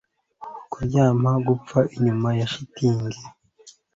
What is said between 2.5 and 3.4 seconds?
shitingi